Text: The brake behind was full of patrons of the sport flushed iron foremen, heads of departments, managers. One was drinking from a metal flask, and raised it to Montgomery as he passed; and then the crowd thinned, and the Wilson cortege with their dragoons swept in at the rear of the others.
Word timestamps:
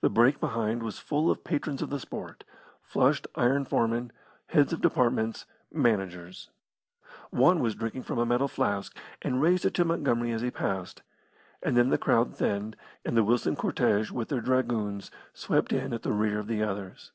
The 0.00 0.08
brake 0.08 0.40
behind 0.40 0.82
was 0.82 0.98
full 0.98 1.30
of 1.30 1.44
patrons 1.44 1.82
of 1.82 1.90
the 1.90 2.00
sport 2.00 2.44
flushed 2.80 3.26
iron 3.34 3.66
foremen, 3.66 4.10
heads 4.46 4.72
of 4.72 4.80
departments, 4.80 5.44
managers. 5.70 6.48
One 7.28 7.60
was 7.60 7.74
drinking 7.74 8.04
from 8.04 8.18
a 8.18 8.24
metal 8.24 8.48
flask, 8.48 8.96
and 9.20 9.42
raised 9.42 9.66
it 9.66 9.74
to 9.74 9.84
Montgomery 9.84 10.32
as 10.32 10.40
he 10.40 10.50
passed; 10.50 11.02
and 11.62 11.76
then 11.76 11.90
the 11.90 11.98
crowd 11.98 12.34
thinned, 12.34 12.74
and 13.04 13.14
the 13.18 13.22
Wilson 13.22 13.54
cortege 13.54 14.10
with 14.10 14.30
their 14.30 14.40
dragoons 14.40 15.10
swept 15.34 15.74
in 15.74 15.92
at 15.92 16.04
the 16.04 16.12
rear 16.14 16.38
of 16.38 16.46
the 16.46 16.62
others. 16.62 17.12